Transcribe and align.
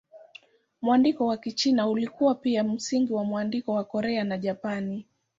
Mwandiko 0.81 1.25
wa 1.25 1.37
Kichina 1.37 1.87
ulikuwa 1.89 2.35
pia 2.35 2.63
msingi 2.63 3.13
wa 3.13 3.23
mwandiko 3.23 3.73
wa 3.73 3.83
Korea 3.83 4.23
na 4.23 4.37
Japani. 4.37 5.05